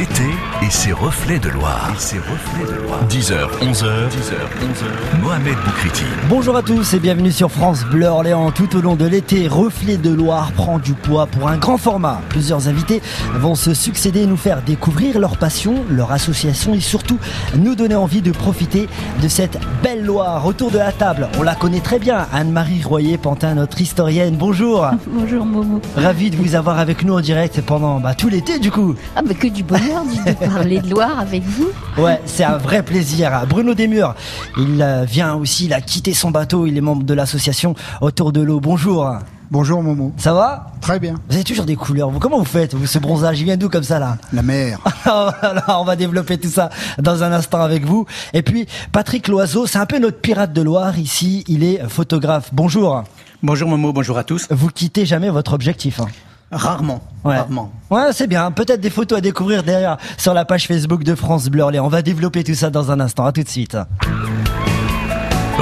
[0.00, 0.30] l'été
[0.62, 1.92] et ses reflets de Loire.
[1.94, 3.00] Et ses reflets de Loire.
[3.10, 5.20] 10h, 11h, 10h, 11h.
[5.20, 6.04] Mohamed Boukriti.
[6.30, 8.50] Bonjour à tous et bienvenue sur France Bleu Orléans.
[8.50, 12.22] Tout au long de l'été, Reflet de Loire prend du poids pour un grand format.
[12.30, 13.02] Plusieurs invités
[13.34, 17.18] vont se succéder et nous faire découvrir leur passion, leur association et surtout
[17.56, 18.88] nous donner envie de profiter
[19.20, 20.46] de cette belle Loire.
[20.46, 24.36] Autour de la table, on la connaît très bien, Anne-Marie Royer-Pantin, notre historienne.
[24.38, 24.86] Bonjour.
[25.08, 25.82] Bonjour Momo.
[25.94, 28.94] Ravi de vous avoir avec nous en direct pendant bah, tout l'été du coup.
[29.14, 31.68] Ah bah que du bonheur de parler de Loire avec vous.
[31.98, 33.32] Ouais, c'est un vrai plaisir.
[33.48, 34.14] Bruno Desmurs,
[34.56, 38.30] il euh, vient aussi, il a quitté son bateau, il est membre de l'association Autour
[38.32, 38.60] de l'eau.
[38.60, 39.12] Bonjour.
[39.50, 40.12] Bonjour Momo.
[40.16, 40.70] Ça va?
[40.80, 41.14] Très bien.
[41.28, 42.08] Vous avez toujours des couleurs.
[42.10, 44.16] Vous, comment vous faites vous, Ce bronzage, il vient d'où comme ça là?
[44.32, 44.78] La mer.
[45.04, 46.70] Alors, on va développer tout ça
[47.02, 48.06] dans un instant avec vous.
[48.32, 51.42] Et puis Patrick Loiseau, c'est un peu notre pirate de Loire ici.
[51.48, 52.50] Il est photographe.
[52.52, 53.02] Bonjour.
[53.42, 54.46] Bonjour Momo, bonjour à tous.
[54.50, 55.98] Vous quittez jamais votre objectif.
[55.98, 56.06] hein?
[56.52, 57.36] Rarement, Ouais.
[57.36, 57.70] rarement.
[57.90, 58.50] Ouais, c'est bien.
[58.50, 61.84] Peut-être des photos à découvrir derrière sur la page Facebook de France Bleu Orléans.
[61.84, 63.24] On va développer tout ça dans un instant.
[63.24, 63.76] À tout de suite.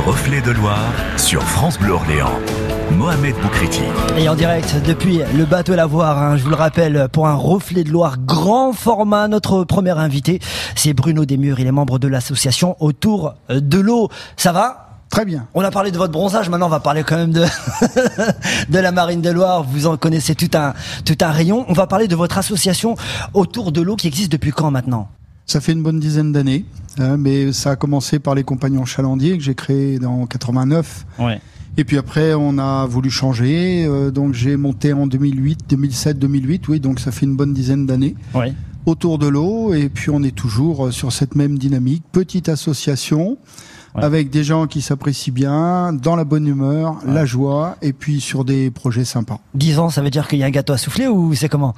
[0.06, 0.78] Reflets de Loire
[1.16, 2.30] sur France Bleu Orléans.
[2.92, 3.82] Mohamed Boukriti.
[4.16, 7.84] Et en direct depuis le bateau Lavoir, hein, je vous le rappelle, pour un reflet
[7.84, 10.40] de Loire grand format, notre premier invité,
[10.74, 11.60] c'est Bruno Desmurs.
[11.60, 14.08] Il est membre de l'association Autour de l'eau.
[14.38, 14.87] Ça va?
[15.10, 15.46] Très bien.
[15.54, 17.42] on a parlé de votre bronzage, maintenant on va parler quand même de,
[18.68, 19.62] de la marine de Loire.
[19.64, 21.64] Vous en connaissez tout un, tout un rayon.
[21.68, 22.94] On va parler de votre association
[23.34, 25.08] autour de l'eau qui existe depuis quand maintenant?
[25.46, 26.66] Ça fait une bonne dizaine d'années,
[26.98, 31.06] hein, mais ça a commencé par les compagnons chalandiers que j'ai créés dans 89.
[31.18, 31.40] Ouais.
[31.78, 36.68] Et puis après, on a voulu changer, euh, donc j'ai monté en 2008, 2007, 2008.
[36.68, 38.52] Oui, donc ça fait une bonne dizaine d'années Ouais.
[38.84, 39.72] autour de l'eau.
[39.72, 43.38] Et puis on est toujours euh, sur cette même dynamique, petite association.
[43.94, 44.04] Ouais.
[44.04, 48.44] Avec des gens qui s'apprécient bien, dans la bonne humeur, la joie, et puis sur
[48.44, 49.40] des projets sympas.
[49.54, 51.74] 10 ans, ça veut dire qu'il y a un gâteau à souffler ou c'est comment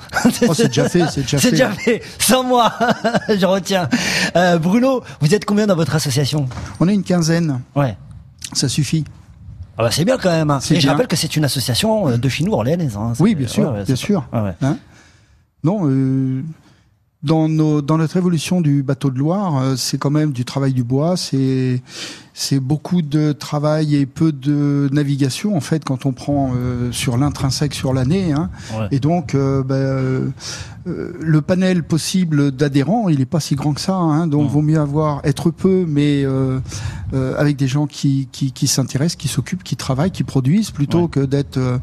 [0.49, 1.51] Oh, c'est déjà fait, c'est déjà C'est fait.
[1.53, 2.73] déjà fait, sans moi,
[3.29, 3.89] je retiens.
[4.37, 6.49] Euh, Bruno, vous êtes combien dans votre association?
[6.81, 7.97] On est une quinzaine, Ouais.
[8.53, 9.05] ça suffit.
[9.79, 10.51] Ah bah c'est bien quand même.
[10.51, 10.59] hein.
[10.61, 12.97] C'est je rappelle que c'est une association euh, de chez nous, orléanaise.
[12.97, 13.13] hein.
[13.21, 14.25] Oui, C'est- bien sûr, ouais, bien c'est- sûr.
[14.33, 14.53] ouais.
[14.63, 14.77] Hein?
[15.65, 16.43] Non, euh,
[17.23, 20.73] dans, nos, dans notre évolution du bateau de Loire, euh, c'est quand même du travail
[20.73, 21.83] du bois, c'est
[22.33, 27.19] c'est beaucoup de travail et peu de navigation en fait quand on prend euh, sur
[27.19, 28.33] l'intrinsèque sur l'année.
[28.33, 28.49] Hein.
[28.73, 28.89] Ouais.
[28.93, 30.29] Et donc, euh, ben, euh,
[30.87, 33.95] euh, le panel possible d'adhérents, il n'est pas si grand que ça.
[33.97, 34.53] Hein, donc, Mm.
[34.53, 36.25] vaut mieux avoir être peu, mais
[37.13, 41.03] euh, avec des gens qui, qui, qui s'intéressent, qui s'occupent, qui travaillent, qui produisent, plutôt
[41.03, 41.09] Ouais.
[41.09, 41.79] que d'être euh,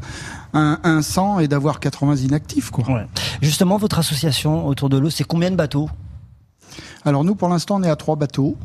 [0.54, 2.70] un, un 100 et d'avoir 80 inactifs.
[2.70, 2.88] Quoi.
[2.90, 3.06] Ouais.
[3.42, 5.88] Justement, votre association autour de l'eau, c'est combien de bateaux?
[7.04, 8.56] Alors nous, pour l'instant, on est à trois bateaux.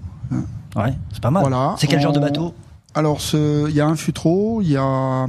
[0.76, 1.42] Ouais, c'est pas mal.
[1.44, 1.76] Voilà.
[1.78, 2.54] C'est quel genre de bateau?
[2.96, 5.28] Alors, il y a un futreau, il y a,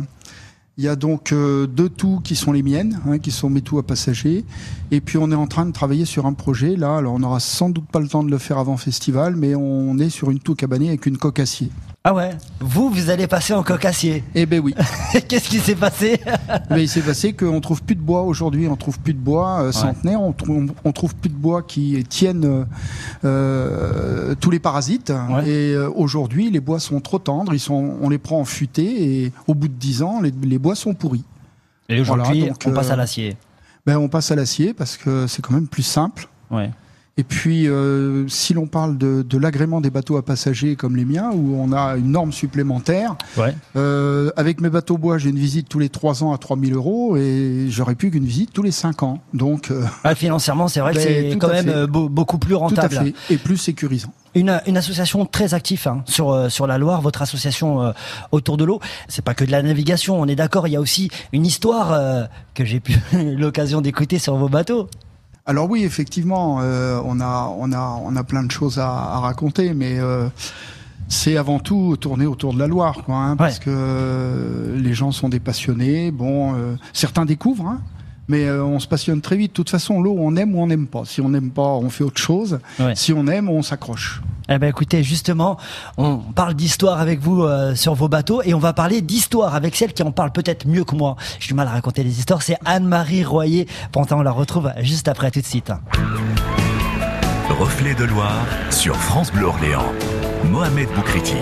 [0.76, 3.62] il y a donc euh, deux tout qui sont les miennes, hein, qui sont mes
[3.62, 4.44] tout à passagers.
[4.90, 6.96] Et puis, on est en train de travailler sur un projet là.
[6.96, 9.98] Alors, on n'aura sans doute pas le temps de le faire avant festival, mais on
[9.98, 11.70] est sur une toux cabanée avec une coque acier.
[12.06, 14.22] Ah ouais Vous, vous allez passer en cocassier.
[14.34, 14.74] Eh ben oui.
[15.26, 16.20] Qu'est-ce qui s'est passé?
[16.68, 18.68] Mais il s'est passé qu'on trouve plus de bois aujourd'hui.
[18.68, 20.20] On trouve plus de bois euh, centenaire.
[20.20, 22.64] On, trouve, on trouve plus de bois qui tiennent euh,
[23.24, 25.14] euh, tous les parasites.
[25.30, 25.48] Ouais.
[25.48, 27.54] Et euh, aujourd'hui, les bois sont trop tendres.
[27.54, 30.58] Ils sont, on les prend en futée et au bout de 10 ans, les, les
[30.58, 31.24] bois sont pourris.
[31.88, 33.34] Et aujourd'hui, Voilà, on passe à l'acier.
[33.86, 36.28] Ben, on passe à l'acier parce que c'est quand même plus simple.
[36.50, 36.70] Ouais.
[37.16, 41.04] Et puis, euh, si l'on parle de, de l'agrément des bateaux à passagers comme les
[41.04, 43.54] miens, où on a une norme supplémentaire, Ouais.
[43.76, 47.16] euh, avec mes bateaux bois, j'ai une visite tous les 3 ans à 3000 euros
[47.16, 49.20] et j'aurais plus qu'une visite tous les 5 ans.
[49.32, 51.70] Donc, euh, Ah, financièrement, c'est vrai que Ben, c'est quand même fait.
[51.74, 52.94] euh, beau- beaucoup plus tout à rentable.
[52.96, 53.14] fait.
[53.34, 54.12] Et plus sécurisant.
[54.34, 57.92] Une, une association très active hein, sur euh, sur la Loire, votre association euh,
[58.32, 58.80] autour de l'eau.
[59.06, 60.66] C'est pas que de la navigation, on est d'accord.
[60.66, 62.24] Il y a aussi une histoire euh,
[62.54, 64.88] que j'ai pu l'occasion d'écouter sur vos bateaux.
[65.46, 69.18] Alors oui, effectivement, euh, on a on a on a plein de choses à, à
[69.20, 70.26] raconter, mais euh,
[71.08, 75.12] c'est avant tout tourner autour de la Loire, quoi, hein, parce que euh, les gens
[75.12, 76.10] sont des passionnés.
[76.10, 77.80] Bon, euh, certains découvrent, hein,
[78.28, 79.52] mais euh, on se passionne très vite.
[79.52, 81.04] De toute façon, l'eau, on aime ou on n'aime pas.
[81.04, 82.58] Si on n'aime pas, on fait autre chose.
[82.78, 82.94] Ouais.
[82.94, 84.22] Si on aime, on s'accroche.
[84.48, 85.56] Eh ben écoutez, justement,
[85.96, 89.74] on parle d'histoire avec vous euh, sur vos bateaux et on va parler d'histoire avec
[89.74, 91.16] celle qui en parle peut-être mieux que moi.
[91.40, 92.42] J'ai du mal à raconter les histoires.
[92.42, 93.66] C'est Anne-Marie Royer.
[93.90, 95.72] Pourtant, on la retrouve juste après tout de suite.
[97.48, 99.92] Reflets de Loire sur France Bleu Orléans.
[100.50, 101.36] Mohamed Boukriti.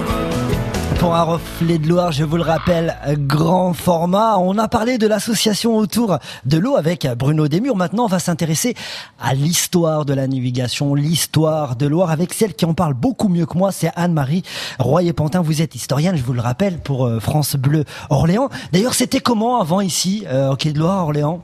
[0.99, 4.39] Pour un reflet de Loire, je vous le rappelle, grand format.
[4.39, 7.77] On a parlé de l'association autour de l'eau avec Bruno Desmurs.
[7.77, 8.75] Maintenant, on va s'intéresser
[9.21, 13.47] à l'histoire de la navigation, l'histoire de Loire avec celle qui en parle beaucoup mieux
[13.47, 13.73] que moi.
[13.73, 14.43] C'est Anne-Marie
[14.79, 15.43] Royer-Pantin.
[15.43, 18.49] Vous êtes historienne, je vous le rappelle, pour euh, France Bleu Orléans.
[18.73, 21.43] D'ailleurs, c'était comment avant ici, euh, au Quai de Loire, Orléans?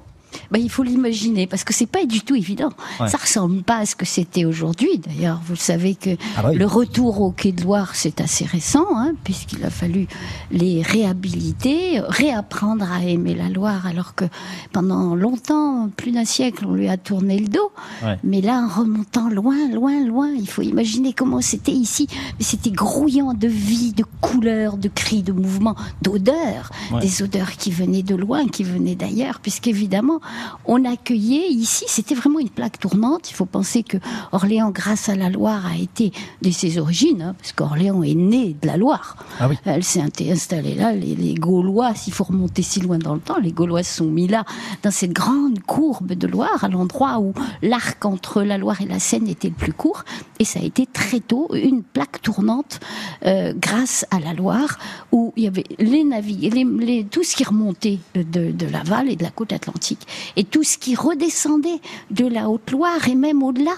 [0.51, 2.71] Bah, il faut l'imaginer parce que c'est pas du tout évident.
[3.01, 3.09] Ouais.
[3.09, 4.99] Ça ressemble pas à ce que c'était aujourd'hui.
[4.99, 6.59] D'ailleurs, vous savez que Ah bah oui.
[6.59, 10.07] le retour au Quai de Loire c'est assez récent, hein, puisqu'il a fallu
[10.51, 14.25] les réhabiliter, réapprendre à aimer la Loire, alors que
[14.73, 17.71] pendant longtemps, plus d'un siècle, on lui a tourné le dos.
[18.03, 18.19] Ouais.
[18.25, 22.07] Mais là, en remontant loin, loin, loin, il faut imaginer comment c'était ici.
[22.39, 26.71] Mais c'était grouillant de vie, de couleurs, de cris, de mouvements, d'odeurs.
[26.93, 27.01] Ouais.
[27.01, 30.18] Des odeurs qui venaient de loin, qui venaient d'ailleurs, puisqu'évidemment,
[30.67, 33.31] on accueillait ici, c'était vraiment une plaque tournante.
[33.31, 33.97] Il faut penser que
[34.33, 36.13] Orléans, grâce à la Loire, a été
[36.43, 39.17] de ses origines, hein, parce qu'Orléans est né de la Loire.
[39.41, 39.57] Ah oui.
[39.65, 40.93] Elle s'est installée là.
[40.93, 44.07] Les, les Gaulois, s'il faut remonter si loin dans le temps, les Gaulois se sont
[44.07, 44.45] mis là,
[44.83, 47.33] dans cette grande courbe de Loire, à l'endroit où
[47.63, 50.05] l'arc entre la Loire et la Seine était le plus court.
[50.39, 52.81] Et ça a été très tôt une plaque tournante
[53.27, 54.79] euh, grâce à la Loire,
[55.13, 59.09] où il y avait les navires, les, les- tout ce qui remontait de, de Laval
[59.11, 60.07] et de la côte atlantique,
[60.37, 63.75] et tout ce qui redescendait de la Haute-Loire et même au-delà,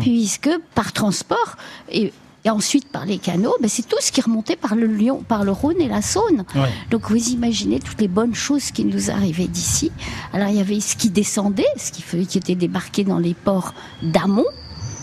[0.00, 1.56] puisque par transport,
[1.90, 2.12] et,
[2.44, 4.88] et ensuite par les canaux, ben, c'est tout ce qui remontait par le
[5.22, 6.44] par le Rhône et la Saône.
[6.54, 6.70] Ouais.
[6.90, 9.92] Donc vous imaginez toutes les bonnes choses qui nous arrivaient d'ici.
[10.32, 14.44] Alors il y avait ce qui descendait, ce qui était débarqué dans les ports d'amont,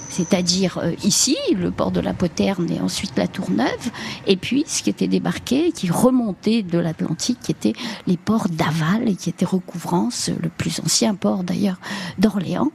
[0.09, 3.91] c'est-à-dire euh, ici, le port de la Poterne et ensuite la Tourneuve,
[4.27, 7.73] et puis ce qui était débarqué, qui remontait de l'Atlantique, qui étaient
[8.07, 11.79] les ports d'Aval et qui était recouvrance, le plus ancien port d'ailleurs
[12.17, 12.71] d'Orléans.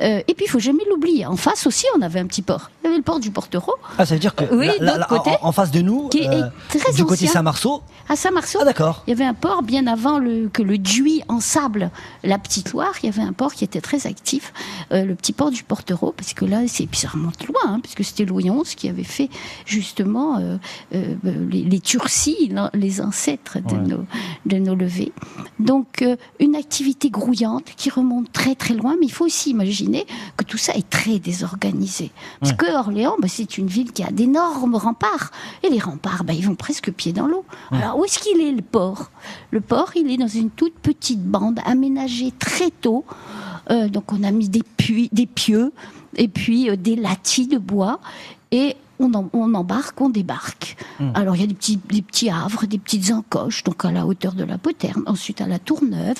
[0.00, 2.70] Euh, et puis il faut jamais l'oublier, en face aussi on avait un petit port.
[2.82, 5.30] Il y avait le port du Portereau, Ah, ça veut dire que Oui, là, côté,
[5.40, 7.26] en, en face de nous, euh, qui est très du côté.
[7.26, 7.82] Saint-Marceau.
[8.08, 8.58] à Saint-Marceau.
[8.60, 9.02] Ah d'accord.
[9.06, 11.90] Il y avait un port bien avant le, que le Duy en sable,
[12.24, 12.92] la Petite Loire.
[13.02, 14.52] Il y avait un port qui était très actif,
[14.92, 17.80] euh, le petit port du Portereau, parce que là, c'est puis ça remonte loin, hein,
[17.82, 19.30] puisque c'était Louis XI qui avait fait
[19.64, 20.56] justement euh,
[20.94, 21.14] euh,
[21.50, 21.80] les, les
[22.74, 23.82] les ancêtres de, Ouais.
[23.82, 24.04] nos,
[24.46, 25.12] de nos levées.
[25.58, 29.85] Donc euh, une activité grouillante qui remonte très très loin, mais il faut aussi imaginer
[30.36, 32.10] que tout ça est très désorganisé.
[32.40, 32.56] Parce Ouais.
[32.58, 35.30] que Orléans, bah, c'est une ville qui a d'énormes remparts,
[35.62, 37.44] et les remparts, bah, ils vont presque pied dans l'eau.
[37.70, 39.10] Alors où est-ce qu'il est le port?
[39.50, 43.04] Le port, il est dans une toute petite bande aménagée très tôt.
[43.70, 45.72] Euh, donc on a mis des puits, des pieux,
[46.16, 48.00] et puis euh, des latis de bois,
[48.52, 50.76] et on, en- on embarque, on débarque.
[51.14, 54.06] Alors il y a des petits, des petits havres, des petites encoches, donc à la
[54.06, 56.16] hauteur de la Poterne, ensuite à la Tourneuve.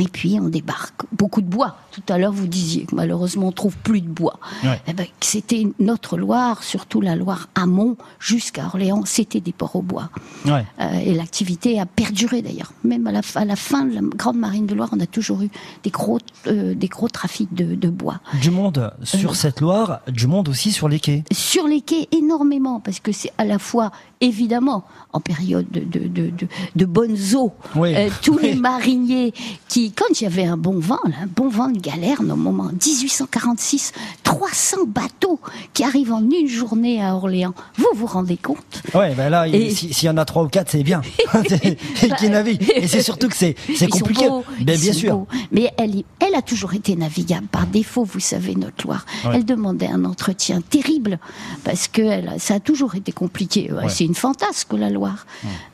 [0.00, 1.02] Et puis on débarque.
[1.12, 1.76] Beaucoup de bois.
[1.92, 4.38] Tout à l'heure vous disiez que malheureusement on trouve plus de bois.
[4.64, 4.80] Ouais.
[4.88, 9.82] Eh ben, c'était notre Loire, surtout la Loire amont jusqu'à Orléans, c'était des ports au
[9.82, 10.10] bois.
[10.46, 10.64] Ouais.
[10.80, 12.72] Euh, et l'activité a perduré d'ailleurs.
[12.82, 15.42] Même à la, à la fin de la Grande Marine de Loire, on a toujours
[15.42, 15.50] eu
[15.84, 16.18] des gros,
[16.48, 18.20] euh, des gros trafics de, de bois.
[18.40, 19.34] Du monde sur Euh.
[19.34, 21.22] cette Loire, du monde aussi sur les quais.
[21.32, 26.30] Sur les quais, énormément, parce que c'est à la fois, évidemment, en période de, de,
[26.74, 27.94] de, bonnes eaux, Oui.
[27.94, 28.58] euh, tous les Oui.
[28.60, 29.32] mariniers
[29.68, 32.36] qui, quand il y avait un bon vent, là, un bon vent de galère, au
[32.36, 35.40] moment 1846, 300 bateaux
[35.72, 37.54] qui arrivent en une journée à Orléans.
[37.76, 40.70] Vous vous rendez compte Ouais, ben là, si- s'il y en a trois ou quatre,
[40.70, 41.02] c'est bien.
[41.48, 41.76] C'est-
[42.18, 42.70] qui naviguent.
[42.74, 43.54] Et c'est surtout que c'est
[43.90, 44.28] compliqué.
[44.28, 45.16] beaux, Ben, bien sûr.
[45.16, 45.28] beaux.
[45.52, 49.06] Mais elle, elle a toujours été navigable par défaut, vous savez, notre Loire.
[49.24, 49.32] Ouais.
[49.36, 51.18] Elle demandait un entretien terrible
[51.64, 53.72] parce que elle, ça a toujours été compliqué.
[53.72, 55.26] Ouais, Une fantasque, la Loire.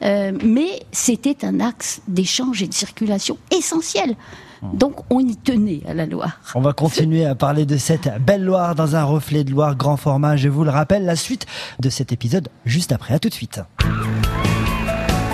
[0.03, 4.17] Euh, mais c'était un axe d'échange et de circulation essentiel.
[4.75, 6.39] Donc on y tenait à la Loire.
[6.55, 9.97] On va continuer à parler de cette belle Loire dans un reflet de Loire grand
[9.97, 10.37] format.
[10.37, 11.47] Je vous le rappelle, la suite
[11.81, 13.15] de cet épisode juste après.
[13.15, 13.61] À tout de suite.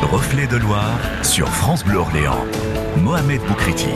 [0.02, 2.44] Reflet de Loire sur France Bleu Orléans.
[3.02, 3.88] Mohamed Boukriti.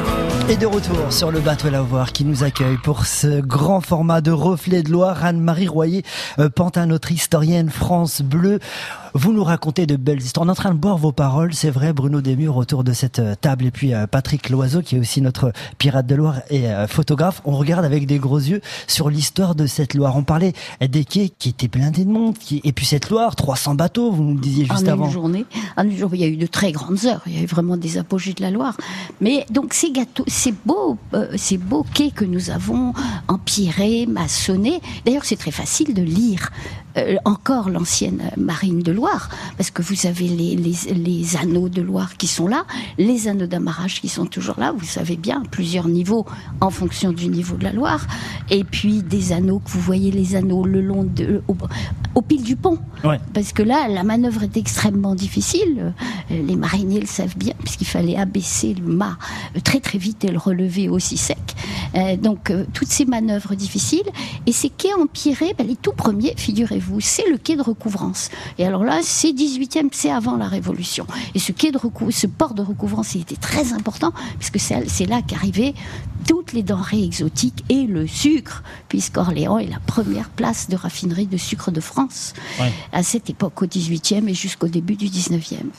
[0.49, 4.33] Et de retour sur le bateau Lavoir qui nous accueille pour ce grand format de
[4.33, 5.25] reflet de Loire.
[5.25, 6.03] Anne-Marie Royer,
[6.41, 8.59] euh, Pantin, notre historienne France Bleu.
[9.15, 10.47] Vous nous racontez de belles histoires.
[10.47, 13.21] On est en train de boire vos paroles, c'est vrai, Bruno Desmurs autour de cette
[13.21, 16.65] euh, table et puis euh, Patrick Loiseau qui est aussi notre pirate de Loire et
[16.89, 17.43] photographe.
[17.45, 20.17] On regarde avec des gros yeux sur l'histoire de cette Loire.
[20.17, 22.61] On parlait des quais qui étaient blindés de monde qui...
[22.65, 25.07] et puis cette Loire, 300 bateaux, vous nous le disiez juste en avant.
[25.07, 25.47] une journée.
[25.77, 27.23] En une journée, il y a eu de très grandes heures.
[27.27, 28.77] Il y a eu vraiment des apogées de la Loire.
[29.21, 32.93] Mais donc ces gâteaux, ces beaux, euh, ces beaux quais que nous avons
[33.29, 34.81] empierrés, maçonnés.
[35.05, 36.51] D'ailleurs, c'est très facile de lire
[36.97, 41.83] euh, encore l'ancienne marine de Loire, parce que vous avez les, les, les anneaux de
[41.83, 42.65] Loire qui sont là,
[42.99, 44.73] les anneaux d'amarrage qui sont toujours là.
[44.77, 46.27] Vous savez bien, plusieurs niveaux
[46.61, 48.07] en fonction du niveau de la Loire.
[48.51, 51.57] Et puis des anneaux que vous voyez, les anneaux le long de, au,
[52.15, 52.79] au pile du pont.
[53.05, 53.21] Ouais.
[53.35, 55.93] Parce que là, la manœuvre est extrêmement difficile.
[56.31, 59.17] Euh, Les mariniers le savent bien, puisqu'il fallait abaisser le mât
[59.57, 61.39] euh, très très vite et le relever aussi sec.
[61.95, 64.09] Euh, donc, euh, toutes ces manœuvres difficiles.
[64.47, 66.33] Et ces quais empirés, ben, les tout premiers,
[67.01, 68.31] c'est le quai de recouvrance.
[68.59, 71.07] Et alors là, c'est 18e, c'est avant la Révolution.
[71.35, 75.07] Et ce quai de recou- ce port de recouvrance, il était très important, puisque c'est
[75.07, 75.75] là qu'arrivaient
[76.29, 81.37] toutes les denrées exotiques et le sucre, puisqu'Orléans est la première place de raffinerie de
[81.37, 82.73] sucre de France Ouais.
[82.93, 85.71] à cette époque, au 18e et jusqu'au début du 19e.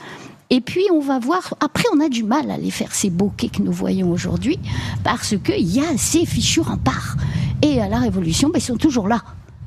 [0.50, 3.48] Et puis on va voir, après on a du mal à les faire ces bouquets
[3.48, 4.60] que nous voyons aujourd'hui,
[5.04, 7.16] parce qu'il y a ces fichus remparts.
[7.62, 9.24] Et à la Révolution, ben, ils sont toujours là.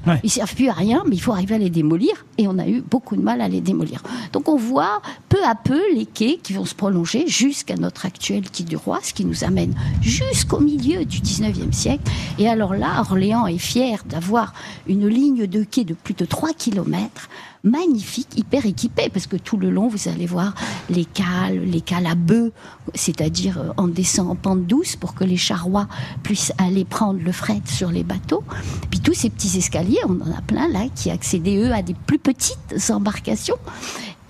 [0.07, 0.21] Ouais.
[0.23, 2.67] Ils servent plus à rien, mais il faut arriver à les démolir, et on a
[2.67, 4.03] eu beaucoup de mal à les démolir.
[4.33, 8.51] Donc on voit peu à peu les quais qui vont se prolonger jusqu'à notre actuel
[8.51, 12.03] quai du Roi, ce qui nous amène jusqu'au milieu du 19e siècle.
[12.39, 14.53] Et alors là, Orléans est fier d'avoir
[14.87, 17.29] une ligne de quai de plus de 3 kilomètres,
[17.65, 20.55] magnifique, hyper équipée, parce que tout le long, vous allez voir
[20.91, 22.53] les cales, les cales à bœufs,
[22.95, 25.89] c'est-à-dire euh, en descend en pente douce pour que les charrois
[26.23, 28.45] puissent aller prendre le fret sur les bateaux.
[28.91, 31.95] Puis tous ces petits escaliers, on en a plein là, qui accédaient eux à des
[31.95, 33.57] plus petites embarcations.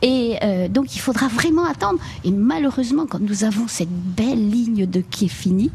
[0.05, 1.99] Et euh, donc il faudra vraiment attendre.
[2.25, 5.73] Et malheureusement, quand nous avons cette belle ligne de quai finie,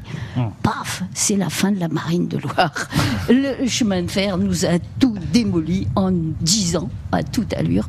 [0.61, 2.87] paf, c'est la fin de la marine de Loire.
[3.29, 7.87] Le chemin de fer nous a tout démoli en 10 ans, à toute allure.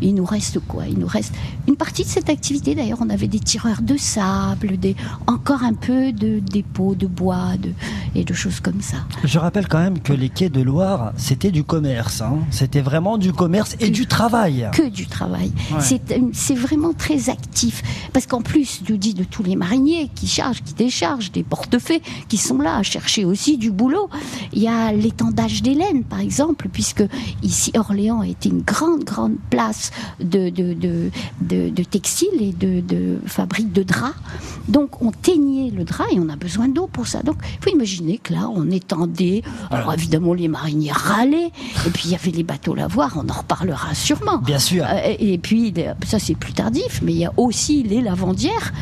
[0.00, 0.86] Il nous reste quoi?
[0.86, 1.32] Il nous reste
[1.68, 2.74] une partie de cette activité.
[2.74, 4.96] D'ailleurs, on avait des tireurs de sable, des,
[5.26, 7.70] encore un peu de dépôts de bois de,
[8.14, 8.98] et de choses comme ça.
[9.24, 12.20] Je rappelle quand même que les quais de Loire, c'était du commerce.
[12.20, 12.38] hein.
[12.50, 14.68] C'était vraiment du commerce et du travail.
[14.72, 15.52] que du travail.
[15.80, 17.82] C'est une- C'est vraiment très actif.
[18.12, 22.00] Parce qu'en plus, je dis de tous les mariniers qui chargent, qui déchargent, des portefaix
[22.28, 24.08] qui sont là à chercher aussi du boulot.
[24.52, 27.04] Il y a l'étendage des laines, par exemple, puisque
[27.44, 31.10] ici, Orléans était une grande, grande place de, de, de,
[31.40, 34.16] de, de textiles et de, de fabrique de draps.
[34.66, 37.22] Donc, on teignait le drap et on a besoin d'eau pour ça.
[37.22, 39.42] Donc, il faut imaginer que là, on étendait.
[39.70, 41.52] Alors, évidemment, les mariniers râlaient.
[41.86, 43.12] Et puis, il y avait les bateaux lavoirs.
[43.14, 44.38] On en reparlera sûrement.
[44.38, 44.84] Bien sûr.
[44.84, 45.72] Euh, et puis,
[46.04, 48.72] ça c'est plus tardif, mais il y a aussi les lavandières.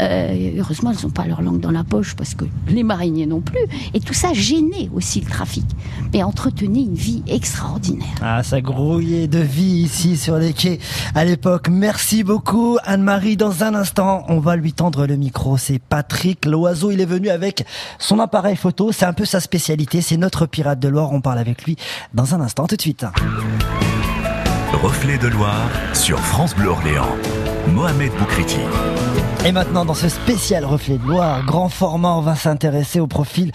[0.00, 3.42] Euh, heureusement, elles n'ont pas leur langue dans la poche parce que les mariniers non
[3.42, 3.60] plus.
[3.92, 5.66] Et tout ça gênait aussi le trafic,
[6.14, 8.14] mais entretenait une vie extraordinaire.
[8.22, 10.78] Ah, ça grouillait de vie ici sur les quais
[11.14, 11.68] à l'époque.
[11.68, 13.36] Merci beaucoup Anne-Marie.
[13.36, 15.56] Dans un instant, on va lui tendre le micro.
[15.56, 16.92] C'est Patrick Loiseau.
[16.92, 17.64] Il est venu avec
[17.98, 18.92] son appareil photo.
[18.92, 20.00] C'est un peu sa spécialité.
[20.00, 21.12] C'est notre pirate de Loire.
[21.12, 21.76] On parle avec lui
[22.14, 23.04] dans un instant tout de suite.
[24.82, 27.16] Reflet de Loire sur France Bleu Orléans.
[27.68, 28.60] Mohamed Boukriti.
[29.46, 33.52] Et maintenant, dans ce spécial reflet de Loire, grand format, on va s'intéresser au profil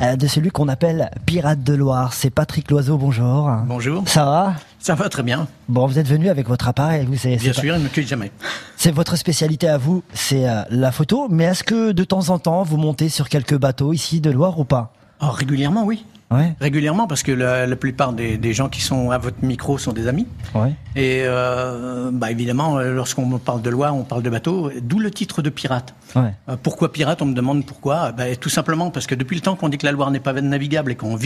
[0.00, 2.14] euh, de celui qu'on appelle pirate de Loire.
[2.14, 2.96] C'est Patrick Loiseau.
[2.96, 3.50] Bonjour.
[3.66, 4.02] Bonjour.
[4.06, 4.54] Ça va?
[4.78, 5.46] Ça va très bien.
[5.68, 7.04] Bon, vous êtes venu avec votre appareil.
[7.04, 8.32] Vous savez, Bien pas- sûr, il ne me quitte jamais.
[8.78, 11.26] C'est votre spécialité à vous, c'est euh, la photo.
[11.30, 14.58] Mais est-ce que de temps en temps, vous montez sur quelques bateaux ici de Loire
[14.58, 14.94] ou pas?
[15.20, 16.06] Oh, régulièrement, oui.
[16.30, 19.78] Ouais, Régulièrement, parce que la, la plupart des, des gens qui sont à votre micro
[19.78, 20.26] sont des amis.
[20.56, 20.72] ouais.
[20.96, 25.10] Et euh, bah, évidemment, euh, lorsqu'on parle de Loire, on parle de bateau, d'où le
[25.12, 25.94] titre de pirate.
[26.16, 26.32] Ouais.
[26.48, 27.22] Euh, Pourquoi pirate?
[27.22, 28.10] On me demande pourquoi.
[28.10, 30.32] Bah, tout simplement parce que depuis le temps qu'on dit que la Loire n'est pas
[30.32, 31.16] navigable et qu'on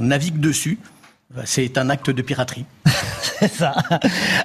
[0.00, 0.78] navigue dessus,
[1.34, 2.64] bah, c'est un acte de piraterie.
[3.40, 3.74] C'est ça.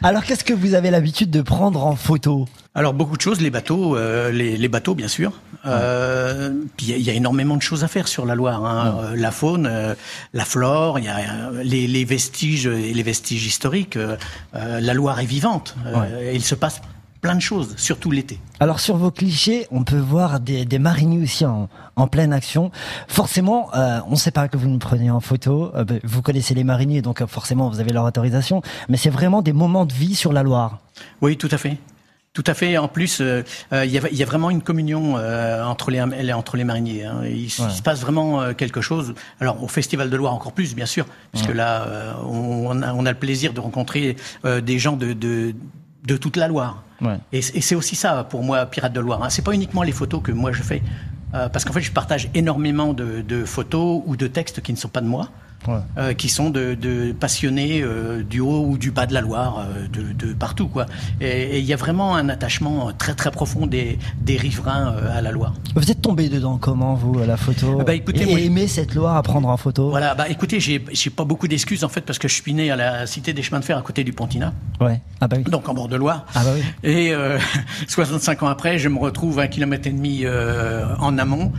[0.03, 2.45] Alors, qu'est-ce que vous avez l'habitude de prendre en photo
[2.75, 5.33] Alors beaucoup de choses, les bateaux, euh, les, les bateaux bien sûr.
[5.65, 8.35] Euh, puis il y a- il y, a énormément de choses à faire sur la
[8.35, 8.63] Loire.
[8.65, 8.97] hein.
[9.01, 9.69] Euh, la faune,
[10.33, 11.17] la flore, il y a
[11.63, 13.97] les, les vestiges les vestiges historiques.
[14.53, 15.75] la Loire est vivante.
[16.33, 16.81] Il se passe
[17.25, 18.39] plein de choses, surtout l'été.
[18.59, 22.69] Alors, sur vos clichés, on peut voir des, des mariniers aussi en, en pleine action.
[23.07, 25.71] Forcément, euh, on ne sait pas que vous nous prenez en photo.
[25.73, 28.61] Euh, ben, vous connaissez les mariniers, donc euh, forcément, vous avez leur autorisation.
[28.89, 30.81] Mais c'est vraiment des moments de vie sur la Loire.
[31.21, 31.77] Oui, tout à fait.
[32.33, 32.77] Tout à fait.
[32.77, 33.41] En plus, euh,
[33.73, 35.99] euh, il y, a, il y a vraiment une communion euh, entre les
[36.33, 37.05] entre les mariniers.
[37.05, 37.21] hein.
[37.25, 39.15] Il, se passe vraiment quelque chose.
[39.39, 43.05] Alors au Festival de Loire encore plus, bien sûr, puisque là, euh, on, a, on
[43.07, 45.55] a le plaisir de rencontrer des gens de, de
[46.05, 46.83] de toute la Loire.
[47.01, 47.17] Ouais.
[47.31, 49.23] Et, c'est aussi ça pour moi, Pirate de Loire.
[49.23, 49.29] Hein.
[49.29, 50.81] C'est pas uniquement les photos que moi je fais,
[51.33, 54.77] euh, parce qu'en fait, je partage énormément de, de photos ou de textes qui ne
[54.77, 55.29] sont pas de moi.
[55.67, 55.79] Ouais.
[55.97, 59.65] euh, qui sont de, de passionnés euh, du haut ou du bas de la Loire,
[59.67, 60.85] euh, de, de partout quoi.
[61.21, 65.31] Et il y a vraiment un attachement très très profond des, des riverains à la
[65.31, 65.53] Loire.
[65.75, 68.67] Vous êtes tombé dedans comment, vous, à la photo Ah bah, écoutez, Et moi, aimé
[68.67, 70.79] cette Loire à prendre en photo Voilà, bah écoutez, j'ai
[71.09, 73.59] pas beaucoup d'excuses en fait parce que je suis né à la cité des chemins
[73.59, 75.01] de fer à côté du Pontina, Ouais.
[75.21, 75.49] Ah bah oui.
[75.49, 76.25] donc en bord de Loire.
[76.35, 76.61] Ah bah oui.
[76.83, 77.37] Et euh,
[77.87, 80.25] 65 ans après, je me retrouve un kilomètre et demi
[80.99, 81.51] en amont,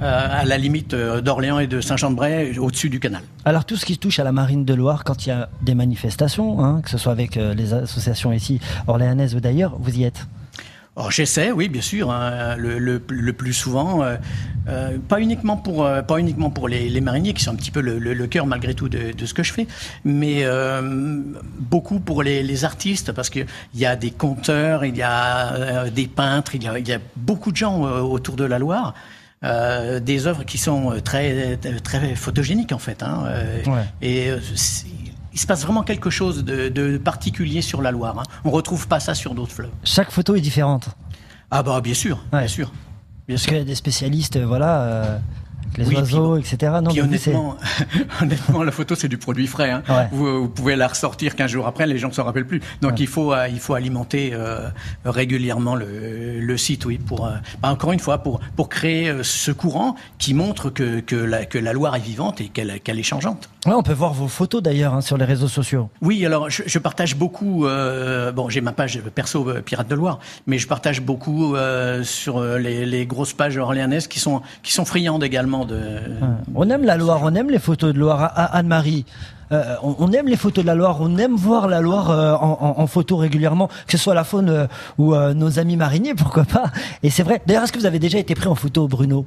[0.00, 3.22] à la limite d'Orléans et de Saint-Jean-de-Bray, au-dessus du canal.
[3.54, 5.76] Alors tout ce qui touche à la marine de Loire, quand il y a des
[5.76, 8.58] manifestations, hein, que ce soit avec euh, les associations ici
[8.88, 10.26] orléanaises ou d'ailleurs, vous y êtes
[10.96, 14.16] Oh, j'essaie, oui, bien sûr, hein, le, plus souvent, euh,
[14.66, 15.86] euh, pas uniquement pour
[16.68, 19.52] les, mariniers qui sont un petit peu le, cœur malgré tout de, ce que je
[19.52, 19.68] fais,
[20.04, 20.44] mais
[21.60, 23.46] beaucoup pour les, artistes parce qu'il
[23.76, 27.82] y a des conteurs, il y a des peintres, il y a, beaucoup de gens
[28.02, 28.94] autour de la Loire.
[30.00, 33.24] Des œuvres qui sont très très photogéniques en fait, hein,
[33.66, 33.84] ouais.
[34.00, 34.30] et
[35.32, 38.18] il se passe vraiment quelque chose de, de particulier sur la Loire.
[38.18, 38.22] Hein.
[38.44, 39.70] On retrouve pas ça sur d'autres fleuves.
[39.82, 40.88] Chaque photo est différente.
[41.50, 42.40] Ah bah bien sûr, ouais.
[42.40, 42.72] bien sûr.
[43.26, 45.20] Bien Parce qu'il y a des spécialistes, voilà.
[45.76, 46.72] Les oui, oiseaux, puis, etc.
[46.82, 47.56] Non, puis honnêtement,
[48.22, 49.70] honnêtement, la photo c'est du produit frais.
[49.70, 49.82] Hein.
[49.88, 50.08] Ouais.
[50.12, 52.60] Vous, vous, pouvez la ressortir 15 jours après, les gens ne s'en rappellent plus.
[52.80, 52.98] Donc ouais.
[53.00, 54.68] il faut euh, il faut alimenter euh,
[55.04, 59.50] régulièrement le, le, site, oui, pour euh, bah, encore une fois pour pour créer ce
[59.50, 63.04] courant qui montre que que la, que la Loire est vivante et qu'elle qu'elle est
[63.04, 63.48] changeante.
[63.66, 65.88] Ouais, on peut voir vos photos d'ailleurs hein, sur les réseaux sociaux.
[66.02, 67.66] Oui, alors je, je partage beaucoup.
[67.66, 71.56] Euh, bon, j'ai ma page perso Pirate de Loire, mais je partage beaucoup
[72.02, 75.53] sur les, les grosses pages orléanaises qui sont qui sont friandes également
[76.54, 78.32] On aime la Loire, on aime les photos de Loire.
[78.52, 79.04] Anne-Marie,
[79.52, 82.86] euh, on, aime les photos de la Loire, on aime voir la Loire euh, en,
[82.86, 84.66] photo régulièrement, que ce soit la faune euh,
[84.98, 86.70] ou nos amis mariniers, pourquoi pas.
[87.02, 87.42] Et c'est vrai.
[87.46, 89.26] D'ailleurs, est-ce que vous avez déjà été pris en photo, Bruno?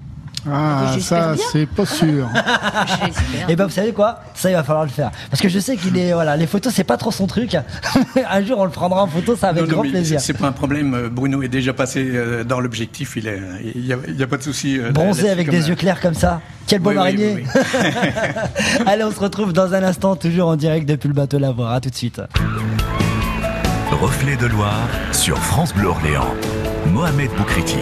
[0.52, 2.30] Ah, ça, c'est pas sûr.
[3.50, 4.22] Et ben, vous savez quoi?
[4.34, 5.12] Ça, il va falloir le faire.
[5.30, 7.56] Parce que je sais qu'il est, voilà, les photos, c'est pas trop son truc.
[8.30, 10.20] un jour, on le prendra en photo, ça avec non, grand plaisir.
[10.20, 11.10] C'est pas un problème.
[11.12, 12.12] Bruno est déjà passé
[12.48, 13.16] dans l'objectif.
[13.18, 13.42] Il est,
[13.76, 14.80] il y, a, il y a pas de souci.
[14.92, 16.42] Bronzé avec des yeux clairs comme ça.
[16.68, 17.34] Quel beau oui, marinier.
[17.36, 21.40] Oui, oui, Allez, on se retrouve dans un instant, toujours en direct depuis le bateau
[21.40, 21.72] Lavoir.
[21.72, 22.22] À tout de suite.
[23.92, 26.36] Reflet de Loire sur France Bleu Orléans.
[26.98, 27.78] Mohamed Boukriti.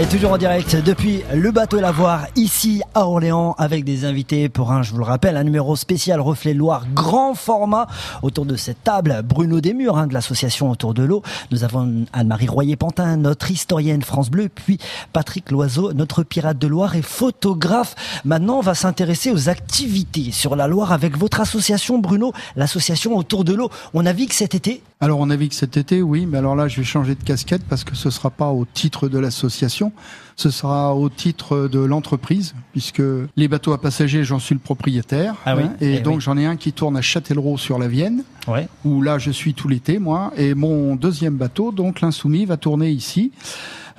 [0.00, 4.72] Et toujours en direct depuis le bateau Lavoir, ici à Orléans, avec des invités pour
[4.72, 7.86] un, je vous le rappelle, un numéro spécial Reflet Loire, grand format.
[8.22, 11.22] Autour de cette table, Bruno Desmurs, hein, de l'association Autour de l'eau.
[11.52, 14.78] Nous avons Anne-Marie Royer-Pantin, notre historienne France Bleu, puis
[15.12, 17.94] Patrick Loiseau, notre pirate de Loire et photographe.
[18.24, 23.44] Maintenant, on va s'intéresser aux activités sur la Loire avec votre association, Bruno, l'association Autour
[23.44, 23.70] de l'eau.
[23.94, 26.84] On navigue cet été Alors, on navigue cet été, oui, mais alors là, je vais
[26.84, 29.90] changer de casquette parce que ce sera pas au titre de l'association,
[30.36, 33.02] ce sera au titre de l'entreprise, puisque
[33.36, 35.34] les bateaux à passagers, j'en suis le propriétaire.
[35.44, 36.20] Ah oui, hein, et, et, donc oui.
[36.20, 38.68] j'en ai un qui tourne à Châtellerault sur la Vienne, ouais.
[38.84, 40.32] où là je suis tout l'été, moi.
[40.36, 43.32] Et mon deuxième bateau, donc l'insoumis, va tourner ici.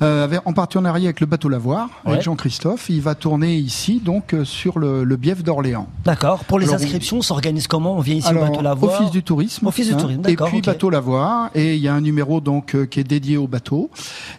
[0.04, 2.12] Euh, en partenariat avec le bateau Lavoir, ouais.
[2.12, 2.90] avec Jean-Christophe.
[2.90, 5.88] Il va tourner ici, donc, euh, sur le, le bief d'Orléans.
[6.04, 6.44] D'accord.
[6.44, 7.96] Pour les alors, inscriptions, on s'organise comment?
[7.96, 9.02] On vient ici alors, au bateau Lavoir?
[9.02, 9.68] Office du tourisme.
[9.68, 10.62] Office du tourisme, Et puis okay.
[10.62, 11.50] bateau Lavoir.
[11.56, 13.90] Et il y a un numéro, donc, euh, qui est dédié au bateau.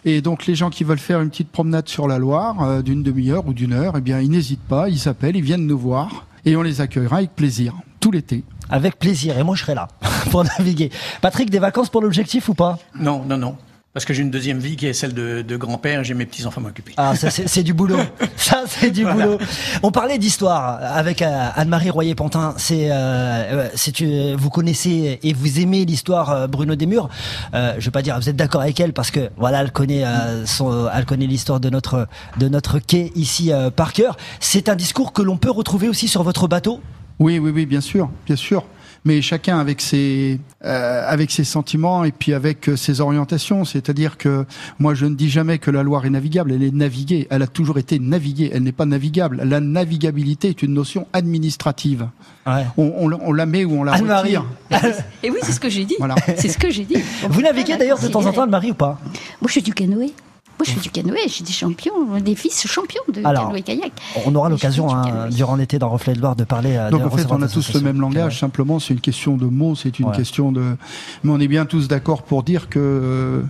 [0.03, 3.01] Et donc, les gens qui veulent faire une petite promenade sur la Loire, euh, d'une
[3.01, 6.27] demi-heure ou d'une heure, eh bien, ils n'hésitent pas, ils s'appellent, ils viennent nous voir.
[6.45, 8.43] Et on les accueillera avec plaisir, tout l'été.
[8.69, 9.37] Avec plaisir.
[9.39, 9.87] Et moi, je serai là
[10.31, 10.91] pour naviguer.
[11.21, 12.77] Patrick, des vacances pour l'objectif ou pas?
[12.99, 13.55] Non, non, non.
[13.95, 16.25] Parce que j'ai une deuxième vie qui est celle de, de grand-père et j'ai mes
[16.25, 16.91] petits-enfants m'occuper.
[16.97, 17.95] Ah, ça c'est du boulot.
[18.35, 19.25] ça c'est du voilà.
[19.25, 19.37] boulot.
[19.83, 22.55] On parlait d'histoire avec euh, Anne-Marie Royer-Pantin.
[22.57, 27.07] C'est, euh, c'est, vous connaissez et vous aimez l'histoire euh, Bruno Desmurs.
[27.53, 30.03] Euh, je vais pas dire, vous êtes d'accord avec elle parce que voilà, elle connaît
[30.03, 34.17] euh, son, elle connaît l'histoire de notre de notre quai ici euh, par cœur.
[34.41, 36.81] C'est un discours que l'on peut retrouver aussi sur votre bateau?
[37.17, 38.65] Oui, oui, oui, bien sûr, bien sûr
[39.05, 43.63] mais chacun avec ses euh, avec ses sentiments et puis avec euh, ses orientations.
[43.63, 44.45] C'est-à-dire que
[44.79, 46.51] moi, je ne dis jamais que la Loire est navigable.
[46.51, 47.27] Elle est naviguée.
[47.29, 48.49] Elle a toujours été naviguée.
[48.53, 49.41] Elle n'est pas navigable.
[49.43, 52.07] La navigabilité est une notion administrative.
[52.47, 52.65] Ouais.
[52.77, 54.45] On, on, on, la met ou on la retire.
[55.23, 55.95] Et oui, c'est ce que j'ai dit.
[55.99, 56.15] Voilà.
[56.37, 56.97] C'est ce que j'ai dit.
[57.29, 58.99] Vous naviguez d'ailleurs de temps en temps, Anne-Marie, ou pas?
[59.41, 60.11] Moi, je suis du canoë.
[60.57, 63.91] Moi, je fais du canoë, j'ai des champions, des fils champions de Alors, canoë kayak.
[64.25, 66.77] On aura l'occasion hein, durant l'été dans Reflet de Loire de parler.
[66.91, 68.39] Donc de en fait, on a tous le même langage.
[68.39, 70.15] Simplement, c'est une question de mots, c'est une ouais.
[70.15, 70.77] question de.
[71.23, 73.43] Mais on est bien tous d'accord pour dire que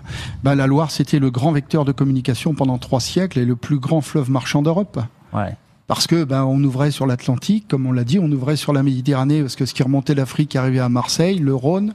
[0.43, 3.79] bah, la Loire, c'était le grand vecteur de communication pendant trois siècles et le plus
[3.79, 4.99] grand fleuve marchand d'Europe.
[5.33, 5.55] Ouais
[5.87, 8.83] parce que ben on ouvrait sur l'Atlantique, comme on l'a dit, on ouvrait sur la
[8.83, 11.93] Méditerranée parce que ce qui remontait l'Afrique arrivait à Marseille, le Rhône,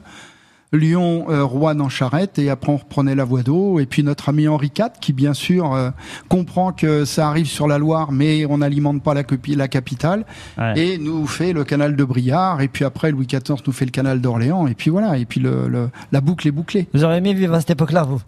[0.73, 3.79] Lyon, euh, Rouen en charrette, et après on reprenait la voie d'eau.
[3.79, 5.89] Et puis notre ami Henri IV, qui bien sûr euh,
[6.29, 9.23] comprend que ça arrive sur la Loire, mais on n'alimente pas la,
[9.55, 10.25] la capitale,
[10.57, 10.79] ouais.
[10.79, 12.61] et nous fait le canal de Briard.
[12.61, 14.67] Et puis après Louis XIV nous fait le canal d'Orléans.
[14.67, 15.17] Et puis voilà.
[15.17, 16.87] Et puis le, le, la boucle est bouclée.
[16.93, 18.21] Vous auriez aimé vivre à cette époque-là, vous?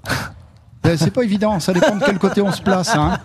[0.97, 2.95] C'est pas évident, ça dépend de quel côté on se place.
[2.95, 3.19] Hein.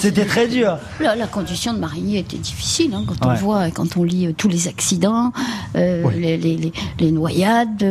[0.00, 0.78] C'était très dur.
[1.00, 4.48] La, condition de marinier était difficile hein, quand on voit, quand on lit euh, tous
[4.48, 5.32] les accidents,
[5.76, 7.84] euh, les, noyades,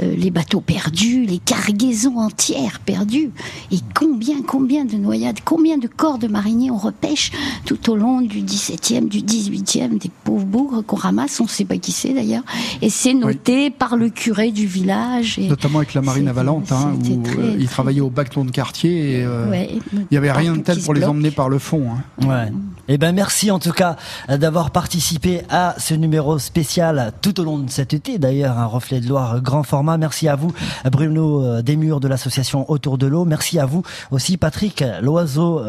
[0.00, 3.30] les bateaux perdus, les cargaisons entières perdues.
[3.70, 7.32] Et combien, combien de noyades, combien de corps de mariniers on repêche
[7.64, 11.64] tout au long du 17e, du 18e, des pauvres bougres qu'on ramasse, on ne sait
[11.64, 12.44] pas qui c'est d'ailleurs.
[12.82, 15.38] Et c'est noté par le curé du village.
[15.38, 16.28] Et Notamment avec la marine
[16.72, 20.56] hein, où euh, ils travaillaient au bâton de quartier et euh, il n'y avait rien
[20.56, 21.88] de tel pour les emmener par le fond.
[21.90, 22.26] Hein.
[22.26, 22.52] Ouais.
[22.88, 23.96] Eh ben merci en tout cas
[24.28, 28.18] d'avoir participé à ce numéro spécial tout au long de cet été.
[28.18, 29.98] D'ailleurs, un reflet de Loire grand format.
[29.98, 30.52] Merci à vous,
[30.90, 33.24] Bruno euh, Desmurs de l'association Autour de l'eau.
[33.24, 35.62] Merci à vous aussi, Patrick Loiseau,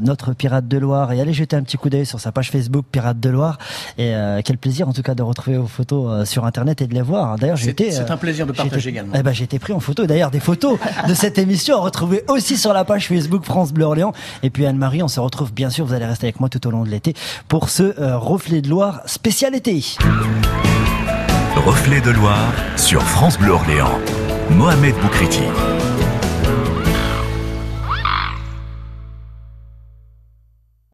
[0.00, 1.12] notre pirate de Loire.
[1.12, 3.58] Et allez jeter un petit coup d'œil sur sa page Facebook Pirate de Loire.
[3.98, 7.02] Et quel plaisir en tout cas de retrouver vos photos sur Internet et de les
[7.02, 7.36] voir.
[7.38, 7.90] D'ailleurs, j'étais.
[7.90, 9.12] C'est un plaisir de partager également.
[9.16, 10.06] Eh ben, j'ai été pris en photo.
[10.06, 14.12] D'ailleurs, des photos de cette émission retrouvées aussi sur la page Facebook France Bleu Orléans.
[14.42, 15.84] Et puis Anne-Marie, on se retrouve bien sûr.
[15.84, 17.14] Vous allez rester avec moi tout au long de l'été
[17.48, 19.82] pour ce euh, reflet de Loire spécial été.
[21.56, 23.98] Reflet de Loire sur France Bleu Orléans.
[24.50, 25.42] Mohamed Boukriti.